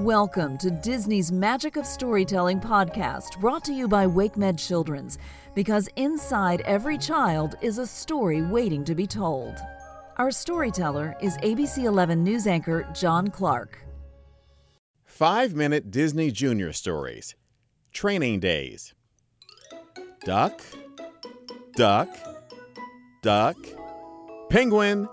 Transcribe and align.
Welcome 0.00 0.56
to 0.58 0.70
Disney's 0.70 1.30
Magic 1.30 1.76
of 1.76 1.84
Storytelling 1.84 2.58
podcast, 2.58 3.38
brought 3.38 3.62
to 3.64 3.74
you 3.74 3.86
by 3.86 4.06
WakeMed 4.06 4.58
Children's, 4.58 5.18
because 5.54 5.90
inside 5.96 6.62
every 6.62 6.96
child 6.96 7.56
is 7.60 7.76
a 7.76 7.86
story 7.86 8.40
waiting 8.40 8.82
to 8.84 8.94
be 8.94 9.06
told. 9.06 9.56
Our 10.16 10.30
storyteller 10.30 11.14
is 11.20 11.36
ABC 11.38 11.84
11 11.84 12.24
news 12.24 12.46
anchor 12.46 12.88
John 12.94 13.28
Clark. 13.28 13.78
Five 15.04 15.54
minute 15.54 15.90
Disney 15.90 16.30
Junior 16.30 16.72
stories. 16.72 17.36
Training 17.92 18.40
daze. 18.40 18.94
Duck, 20.24 20.62
duck, 21.76 22.08
duck, 23.22 23.58
penguin. 24.48 25.10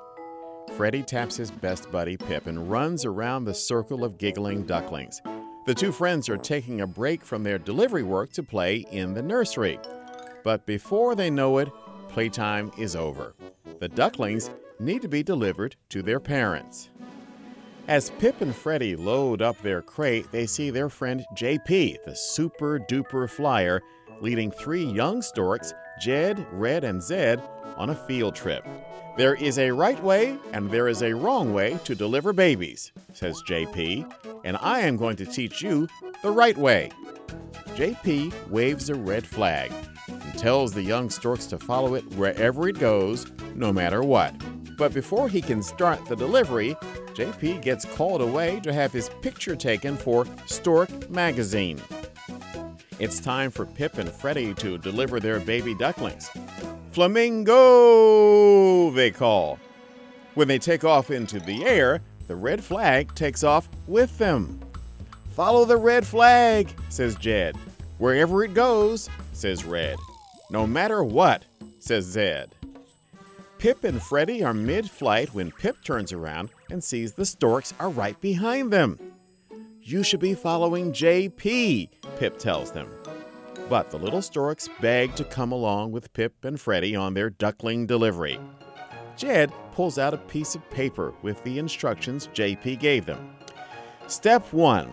Freddy 0.76 1.02
taps 1.02 1.36
his 1.38 1.50
best 1.50 1.92
buddy 1.92 2.18
Pip 2.18 2.48
and 2.48 2.70
runs 2.70 3.06
around 3.06 3.46
the 3.46 3.54
circle 3.54 4.04
of 4.04 4.18
giggling 4.18 4.64
ducklings. 4.64 5.22
The 5.66 5.74
two 5.74 5.92
friends 5.92 6.30
are 6.30 6.38
taking 6.38 6.82
a 6.82 6.88
break 6.88 7.24
from 7.24 7.44
their 7.44 7.58
delivery 7.58 8.04
work 8.04 8.32
to 8.34 8.44
play 8.44 8.86
in 8.92 9.14
the 9.14 9.22
nursery. 9.22 9.80
But 10.44 10.66
before 10.66 11.16
they 11.16 11.30
know 11.30 11.58
it, 11.58 11.70
playtime 12.10 12.72
is 12.78 12.96
over. 12.96 13.36
The 13.80 13.90
ducklings 13.90 14.50
need 14.80 15.02
to 15.02 15.08
be 15.08 15.24
delivered 15.24 15.76
to 15.90 16.02
their 16.02 16.20
parents. 16.20 16.90
As 17.88 18.10
Pip 18.20 18.42
and 18.42 18.56
Freddy 18.56 18.96
load 18.96 19.42
up 19.42 19.62
their 19.62 19.82
crate, 19.82 20.32
they 20.32 20.46
see 20.46 20.70
their 20.70 20.90
friend 20.90 21.26
JP, 21.36 22.04
the 22.06 22.16
super 22.16 22.80
duper 22.80 23.30
flyer, 23.30 23.82
leading 24.22 24.52
three 24.52 24.84
young 24.84 25.22
storks, 25.22 25.74
Jed, 26.00 26.46
Red, 26.52 26.84
and 26.84 27.02
Zed, 27.02 27.42
on 27.78 27.90
a 27.90 27.96
field 27.96 28.36
trip. 28.36 28.66
There 29.18 29.36
is 29.36 29.58
a 29.58 29.72
right 29.72 30.02
way 30.04 30.38
and 30.54 30.70
there 30.70 30.88
is 30.88 31.02
a 31.02 31.16
wrong 31.16 31.54
way 31.54 31.80
to 31.86 31.96
deliver 31.96 32.34
babies, 32.34 32.92
says 33.14 33.42
JP, 33.48 34.42
and 34.44 34.58
I 34.58 34.82
am 34.82 34.98
going 34.98 35.16
to 35.18 35.26
teach 35.26 35.62
you 35.62 35.88
the 36.22 36.32
right 36.32 36.58
way. 36.58 36.92
JP 37.76 38.50
waves 38.50 38.90
a 38.90 38.96
red 38.96 39.26
flag 39.26 39.72
and 40.08 40.38
tells 40.38 40.74
the 40.74 40.82
young 40.82 41.10
storks 41.10 41.46
to 41.48 41.58
follow 41.58 41.96
it 41.96 42.04
wherever 42.16 42.68
it 42.68 42.80
goes, 42.80 43.26
no 43.56 43.74
matter 43.74 44.04
what. 44.04 44.36
But 44.78 44.94
before 44.94 45.30
he 45.30 45.42
can 45.42 45.64
start 45.64 46.06
the 46.06 46.16
delivery, 46.16 46.76
JP 47.14 47.64
gets 47.64 47.86
called 47.86 48.22
away 48.22 48.60
to 48.60 48.72
have 48.72 48.94
his 48.94 49.10
picture 49.22 49.56
taken 49.56 49.98
for 49.98 50.28
Stork 50.46 51.10
Magazine. 51.10 51.82
It's 53.00 53.20
time 53.20 53.50
for 53.50 53.66
Pip 53.66 53.98
and 53.98 54.10
Freddy 54.10 54.54
to 54.56 54.78
deliver 54.78 55.20
their 55.20 55.40
baby 55.40 55.74
ducklings. 55.74 56.30
Flamingo, 56.98 58.90
they 58.90 59.12
call. 59.12 59.60
When 60.34 60.48
they 60.48 60.58
take 60.58 60.84
off 60.84 61.12
into 61.12 61.40
the 61.40 61.64
air, 61.64 62.02
the 62.28 62.36
red 62.36 62.64
flag 62.64 63.14
takes 63.14 63.44
off 63.44 63.70
with 63.86 64.18
them. 64.18 64.60
Follow 65.36 65.64
the 65.64 65.78
red 65.78 66.08
flag, 66.08 66.74
says 66.90 67.16
Jed. 67.16 67.56
Wherever 68.00 68.44
it 68.44 68.56
goes, 68.56 69.12
says 69.32 69.64
Red. 69.64 70.00
No 70.50 70.66
matter 70.66 71.04
what, 71.04 71.46
says 71.78 72.06
Zed. 72.06 72.50
Pip 73.60 73.84
and 73.84 74.02
Freddy 74.02 74.44
are 74.44 74.56
mid 74.56 74.90
flight 74.90 75.32
when 75.36 75.52
Pip 75.52 75.76
turns 75.84 76.12
around 76.12 76.50
and 76.72 76.84
sees 76.84 77.14
the 77.14 77.28
storks 77.28 77.76
are 77.80 77.92
right 77.92 78.20
behind 78.22 78.74
them. 78.74 78.98
You 79.84 80.02
should 80.02 80.20
be 80.20 80.34
following 80.34 80.94
JP, 80.94 81.90
Pip 82.18 82.40
tells 82.40 82.72
them. 82.72 82.90
But 83.70 83.92
the 83.92 83.98
little 83.98 84.22
storks 84.22 84.70
beg 84.80 85.16
to 85.16 85.26
come 85.26 85.52
along 85.52 85.92
with 85.92 86.14
Pip 86.14 86.46
and 86.46 86.60
Freddy 86.60 86.96
on 86.96 87.14
their 87.14 87.30
duckling 87.30 87.86
delivery. 87.86 88.40
Jed 89.18 89.52
pulls 89.72 89.98
out 89.98 90.14
a 90.14 90.18
piece 90.18 90.56
of 90.56 90.70
paper 90.70 91.14
with 91.22 91.44
the 91.44 91.60
instructions 91.60 92.30
JP 92.34 92.80
gave 92.80 93.06
them. 93.06 93.36
Step 94.08 94.54
1 94.54 94.90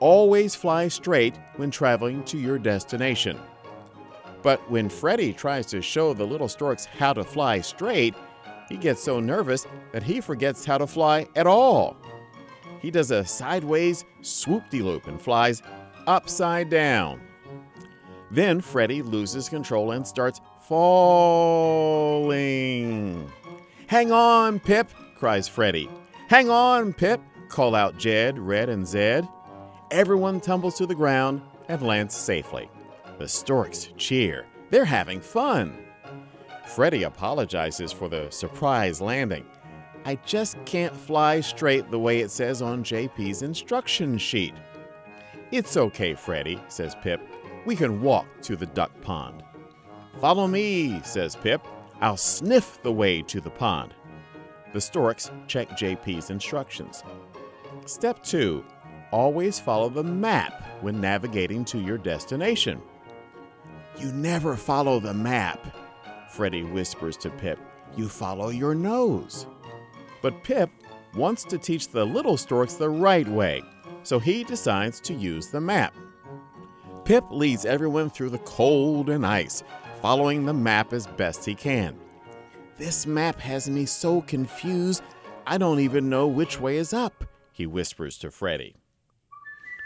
Always 0.00 0.54
fly 0.54 0.88
straight 0.88 1.38
when 1.56 1.70
traveling 1.70 2.24
to 2.24 2.38
your 2.38 2.58
destination. 2.58 3.38
But 4.42 4.70
when 4.70 4.88
Freddy 4.88 5.32
tries 5.32 5.66
to 5.66 5.82
show 5.82 6.14
the 6.14 6.26
little 6.26 6.48
storks 6.48 6.84
how 6.84 7.12
to 7.12 7.24
fly 7.24 7.60
straight, 7.60 8.14
he 8.68 8.76
gets 8.76 9.02
so 9.02 9.20
nervous 9.20 9.66
that 9.92 10.02
he 10.02 10.20
forgets 10.20 10.64
how 10.64 10.78
to 10.78 10.86
fly 10.86 11.26
at 11.36 11.46
all. 11.46 11.96
He 12.80 12.90
does 12.90 13.10
a 13.10 13.24
sideways 13.24 14.04
swoop 14.22 14.68
de 14.70 14.80
loop 14.80 15.06
and 15.06 15.20
flies 15.20 15.62
upside 16.06 16.70
down. 16.70 17.20
Then 18.30 18.60
Freddy 18.60 19.02
loses 19.02 19.48
control 19.48 19.90
and 19.90 20.06
starts 20.06 20.40
falling. 20.60 21.90
Hang 23.88 24.12
on, 24.12 24.60
Pip, 24.60 24.88
cries 25.16 25.48
Freddy. 25.48 25.90
Hang 26.28 26.48
on, 26.48 26.92
Pip, 26.92 27.20
call 27.48 27.74
out 27.74 27.98
Jed, 27.98 28.38
Red, 28.38 28.68
and 28.68 28.86
Zed. 28.86 29.26
Everyone 29.90 30.40
tumbles 30.40 30.76
to 30.76 30.86
the 30.86 30.94
ground 30.94 31.42
and 31.68 31.82
lands 31.82 32.14
safely. 32.14 32.70
The 33.18 33.26
storks 33.26 33.88
cheer. 33.96 34.46
They're 34.70 34.84
having 34.84 35.20
fun. 35.20 35.76
Freddy 36.66 37.02
apologizes 37.02 37.90
for 37.90 38.08
the 38.08 38.30
surprise 38.30 39.00
landing. 39.00 39.44
I 40.04 40.14
just 40.24 40.56
can't 40.64 40.94
fly 40.96 41.40
straight 41.40 41.90
the 41.90 41.98
way 41.98 42.20
it 42.20 42.30
says 42.30 42.62
on 42.62 42.84
JP's 42.84 43.42
instruction 43.42 44.16
sheet. 44.18 44.54
It's 45.50 45.76
okay, 45.76 46.14
Freddy, 46.14 46.62
says 46.68 46.94
Pip. 47.02 47.20
We 47.64 47.76
can 47.76 48.00
walk 48.00 48.26
to 48.42 48.56
the 48.56 48.66
duck 48.66 48.90
pond. 49.02 49.42
Follow 50.20 50.46
me, 50.46 51.00
says 51.04 51.36
Pip. 51.36 51.66
I'll 52.00 52.16
sniff 52.16 52.82
the 52.82 52.92
way 52.92 53.22
to 53.22 53.40
the 53.40 53.50
pond. 53.50 53.94
The 54.72 54.80
storks 54.80 55.30
check 55.46 55.68
JP's 55.70 56.30
instructions. 56.30 57.02
Step 57.86 58.22
2 58.22 58.64
Always 59.12 59.58
follow 59.58 59.88
the 59.88 60.04
map 60.04 60.62
when 60.82 61.00
navigating 61.00 61.64
to 61.66 61.78
your 61.78 61.98
destination. 61.98 62.80
You 63.98 64.12
never 64.12 64.56
follow 64.56 65.00
the 65.00 65.12
map, 65.12 65.66
Freddy 66.30 66.62
whispers 66.62 67.16
to 67.18 67.30
Pip. 67.30 67.58
You 67.96 68.08
follow 68.08 68.50
your 68.50 68.74
nose. 68.74 69.46
But 70.22 70.44
Pip 70.44 70.70
wants 71.14 71.42
to 71.44 71.58
teach 71.58 71.88
the 71.88 72.04
little 72.04 72.36
storks 72.36 72.74
the 72.74 72.88
right 72.88 73.26
way, 73.26 73.62
so 74.04 74.20
he 74.20 74.44
decides 74.44 75.00
to 75.00 75.14
use 75.14 75.48
the 75.48 75.60
map. 75.60 75.92
Pip 77.10 77.24
leads 77.32 77.64
everyone 77.64 78.08
through 78.08 78.30
the 78.30 78.38
cold 78.38 79.10
and 79.10 79.26
ice, 79.26 79.64
following 80.00 80.44
the 80.44 80.54
map 80.54 80.92
as 80.92 81.08
best 81.08 81.44
he 81.44 81.56
can. 81.56 81.98
This 82.76 83.04
map 83.04 83.40
has 83.40 83.68
me 83.68 83.84
so 83.84 84.20
confused, 84.20 85.02
I 85.44 85.58
don't 85.58 85.80
even 85.80 86.08
know 86.08 86.28
which 86.28 86.60
way 86.60 86.76
is 86.76 86.92
up, 86.92 87.24
he 87.50 87.66
whispers 87.66 88.16
to 88.18 88.30
Freddy. 88.30 88.76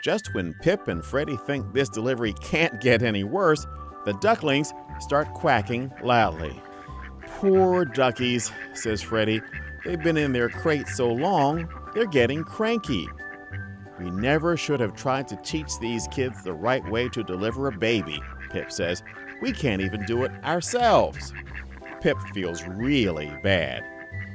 Just 0.05 0.35
when 0.35 0.53
Pip 0.61 0.87
and 0.87 1.03
Freddy 1.03 1.39
think 1.47 1.73
this 1.73 1.89
delivery 1.89 2.35
can't 2.43 2.79
get 2.83 3.03
any 3.03 3.25
worse, 3.25 3.67
the 4.05 4.12
ducklings 4.21 4.75
start 5.01 5.33
quacking 5.33 5.91
loudly. 6.03 6.61
Poor 7.39 7.87
duckies, 7.87 8.53
says 8.75 9.01
Freddy. 9.01 9.41
They've 9.87 10.03
been 10.03 10.19
in 10.19 10.35
their 10.35 10.51
crate 10.51 10.89
so 10.89 11.11
long, 11.11 11.71
they're 11.95 12.05
getting 12.05 12.45
cranky. 12.45 13.09
We 13.99 14.10
never 14.10 14.56
should 14.56 14.81
have 14.81 14.94
tried 14.94 15.28
to 15.28 15.37
teach 15.37 15.78
these 15.78 16.09
kids 16.09 16.43
the 16.43 16.53
right 16.53 16.84
way 16.91 17.09
to 17.10 17.22
deliver 17.22 17.69
a 17.69 17.78
baby, 17.78 18.21
Pip 18.50 18.72
says. 18.72 19.03
We 19.41 19.53
can't 19.53 19.82
even 19.82 20.05
do 20.05 20.25
it 20.25 20.32
ourselves. 20.44 21.32
Pip 22.00 22.19
feels 22.32 22.65
really 22.65 23.32
bad. 23.43 23.84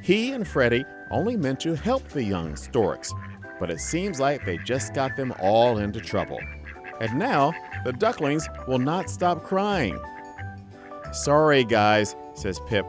He 0.02 0.32
and 0.32 0.46
Freddy 0.46 0.84
only 1.10 1.36
meant 1.36 1.60
to 1.60 1.74
help 1.74 2.08
the 2.08 2.24
young 2.24 2.56
storks, 2.56 3.12
but 3.58 3.70
it 3.70 3.80
seems 3.80 4.18
like 4.18 4.44
they 4.44 4.56
just 4.58 4.94
got 4.94 5.16
them 5.16 5.34
all 5.40 5.78
into 5.78 6.00
trouble. 6.00 6.40
And 7.00 7.18
now 7.18 7.52
the 7.84 7.92
ducklings 7.92 8.48
will 8.66 8.78
not 8.78 9.10
stop 9.10 9.42
crying. 9.42 9.98
Sorry, 11.12 11.64
guys, 11.64 12.14
says 12.34 12.60
Pip. 12.66 12.86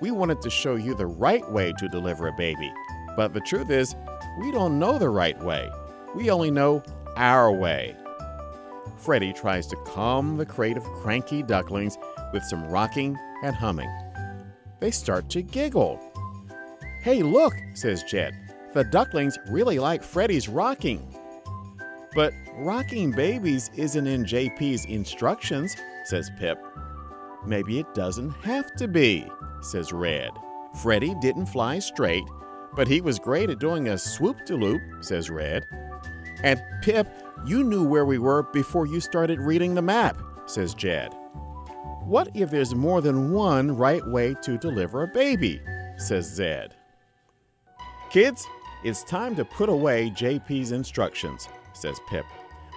We 0.00 0.10
wanted 0.10 0.40
to 0.42 0.50
show 0.50 0.76
you 0.76 0.94
the 0.94 1.06
right 1.06 1.48
way 1.50 1.72
to 1.78 1.88
deliver 1.88 2.28
a 2.28 2.32
baby. 2.32 2.72
But 3.16 3.32
the 3.32 3.40
truth 3.40 3.70
is, 3.70 3.94
we 4.40 4.50
don't 4.50 4.78
know 4.78 4.98
the 4.98 5.08
right 5.08 5.38
way. 5.42 5.70
We 6.14 6.30
only 6.30 6.50
know 6.50 6.82
our 7.16 7.50
way. 7.52 7.96
Freddy 8.98 9.32
tries 9.32 9.66
to 9.66 9.76
calm 9.84 10.36
the 10.36 10.46
crate 10.46 10.76
of 10.76 10.84
cranky 10.84 11.42
ducklings 11.42 11.98
with 12.32 12.42
some 12.44 12.64
rocking 12.68 13.18
and 13.42 13.54
humming. 13.54 13.90
They 14.80 14.90
start 14.90 15.28
to 15.30 15.42
giggle. 15.42 16.00
Hey, 17.02 17.22
look, 17.22 17.54
says 17.74 18.02
Jed. 18.04 18.34
The 18.72 18.84
ducklings 18.84 19.38
really 19.48 19.78
like 19.78 20.02
Freddy's 20.02 20.48
rocking. 20.48 21.06
But 22.14 22.32
rocking 22.54 23.10
babies 23.10 23.70
isn't 23.76 24.06
in 24.06 24.24
JP's 24.24 24.84
instructions, 24.86 25.76
says 26.04 26.30
Pip. 26.38 26.58
Maybe 27.44 27.78
it 27.78 27.92
doesn't 27.94 28.30
have 28.42 28.74
to 28.76 28.88
be, 28.88 29.26
says 29.60 29.92
Red. 29.92 30.30
Freddy 30.82 31.14
didn't 31.20 31.46
fly 31.46 31.78
straight, 31.78 32.24
but 32.74 32.88
he 32.88 33.00
was 33.00 33.18
great 33.18 33.50
at 33.50 33.58
doing 33.58 33.88
a 33.88 33.98
swoop 33.98 34.36
de 34.46 34.56
loop, 34.56 34.80
says 35.00 35.28
Red. 35.28 35.66
And 36.44 36.62
Pip, 36.82 37.08
you 37.46 37.64
knew 37.64 37.82
where 37.82 38.04
we 38.04 38.18
were 38.18 38.42
before 38.42 38.86
you 38.86 39.00
started 39.00 39.40
reading 39.40 39.74
the 39.74 39.80
map, 39.80 40.18
says 40.44 40.74
Jed. 40.74 41.14
What 42.04 42.28
if 42.34 42.50
there's 42.50 42.74
more 42.74 43.00
than 43.00 43.32
one 43.32 43.74
right 43.74 44.06
way 44.06 44.34
to 44.42 44.58
deliver 44.58 45.04
a 45.04 45.08
baby? 45.08 45.62
says 45.96 46.26
Zed. 46.26 46.74
Kids, 48.10 48.46
it's 48.84 49.02
time 49.04 49.34
to 49.36 49.44
put 49.46 49.70
away 49.70 50.10
JP's 50.10 50.72
instructions. 50.72 51.48
says 51.72 51.98
Pip. 52.10 52.26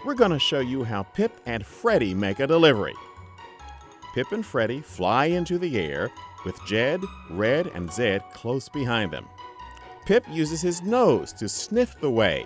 We're 0.06 0.16
going 0.16 0.32
to 0.32 0.40
show 0.40 0.62
you 0.62 0.86
how 0.86 1.04
Pip 1.04 1.34
and 1.46 1.66
Freddy 1.66 2.14
make 2.14 2.40
a 2.40 2.48
delivery. 2.48 2.96
Pip 4.14 4.32
and 4.32 4.46
Freddy 4.46 4.80
fly 4.80 5.26
into 5.26 5.60
the 5.60 5.78
air 5.78 6.10
with 6.46 6.58
Jed, 6.66 7.02
Red, 7.30 7.68
and 7.68 7.92
Zed 7.92 8.24
close 8.34 8.70
behind 8.70 9.12
them. 9.12 9.28
Pip 10.06 10.24
uses 10.32 10.62
his 10.62 10.82
nose 10.82 11.34
to 11.34 11.50
sniff 11.50 12.00
the 12.00 12.10
way. 12.10 12.46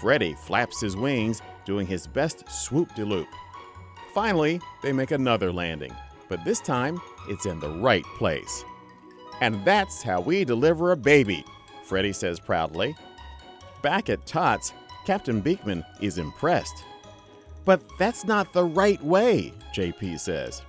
Freddy 0.00 0.34
flaps 0.34 0.80
his 0.80 0.96
wings, 0.96 1.42
doing 1.64 1.86
his 1.86 2.06
best 2.06 2.48
swoop 2.50 2.94
de 2.94 3.04
loop. 3.04 3.28
Finally, 4.14 4.60
they 4.82 4.92
make 4.92 5.10
another 5.10 5.52
landing, 5.52 5.92
but 6.28 6.44
this 6.44 6.60
time 6.60 7.00
it's 7.28 7.46
in 7.46 7.58
the 7.60 7.68
right 7.68 8.04
place. 8.16 8.64
And 9.40 9.64
that's 9.64 10.02
how 10.02 10.20
we 10.20 10.44
deliver 10.44 10.92
a 10.92 10.96
baby, 10.96 11.44
Freddy 11.84 12.12
says 12.12 12.38
proudly. 12.38 12.94
Back 13.82 14.08
at 14.08 14.26
Tots, 14.26 14.72
Captain 15.04 15.42
Beakman 15.42 15.84
is 16.00 16.18
impressed. 16.18 16.84
But 17.64 17.82
that's 17.98 18.24
not 18.24 18.52
the 18.52 18.64
right 18.64 19.02
way, 19.02 19.52
JP 19.74 20.20
says. 20.20 20.62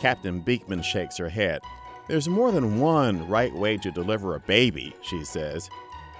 Captain 0.00 0.42
Beakman 0.42 0.82
shakes 0.82 1.16
her 1.18 1.28
head. 1.28 1.60
There's 2.08 2.28
more 2.28 2.50
than 2.52 2.80
one 2.80 3.26
right 3.28 3.54
way 3.54 3.76
to 3.78 3.90
deliver 3.90 4.34
a 4.34 4.40
baby, 4.40 4.94
she 5.02 5.24
says. 5.24 5.70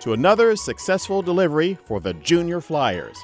To 0.04 0.12
another 0.12 0.54
successful 0.54 1.22
delivery 1.22 1.76
for 1.86 1.98
the 1.98 2.12
Junior 2.12 2.60
Flyers. 2.60 3.16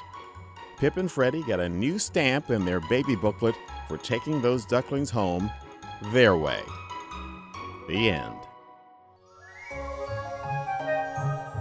Pip 0.79 0.97
and 0.97 1.11
Freddy 1.11 1.43
got 1.43 1.59
a 1.59 1.69
new 1.69 1.99
stamp 1.99 2.49
in 2.49 2.65
their 2.65 2.79
baby 2.89 3.15
booklet 3.15 3.53
for 3.87 3.97
taking 3.97 4.41
those 4.41 4.65
ducklings 4.65 5.11
home 5.11 5.51
their 6.11 6.35
way. 6.35 6.59
The 7.87 8.09
end. 8.09 8.35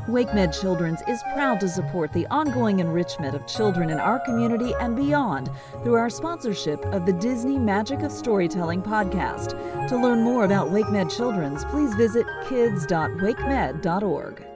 WakeMed 0.08 0.58
Children's 0.58 1.02
is 1.06 1.22
proud 1.34 1.60
to 1.60 1.68
support 1.68 2.14
the 2.14 2.26
ongoing 2.28 2.80
enrichment 2.80 3.34
of 3.34 3.46
children 3.46 3.90
in 3.90 4.00
our 4.00 4.20
community 4.20 4.72
and 4.80 4.96
beyond 4.96 5.50
through 5.82 5.96
our 5.96 6.08
sponsorship 6.08 6.82
of 6.86 7.04
the 7.04 7.12
Disney 7.12 7.58
Magic 7.58 8.00
of 8.00 8.10
Storytelling 8.10 8.80
podcast. 8.80 9.50
To 9.88 9.98
learn 9.98 10.22
more 10.22 10.46
about 10.46 10.70
WakeMed 10.70 11.14
Children's, 11.14 11.66
please 11.66 11.94
visit 11.94 12.24
kids.wakemed.org. 12.48 14.49